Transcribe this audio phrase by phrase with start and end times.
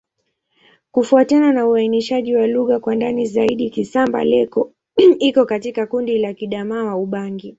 [0.91, 4.71] Kufuatana na uainishaji wa lugha kwa ndani zaidi, Kisamba-Leko
[5.19, 7.49] iko katika kundi la Kiadamawa-Ubangi.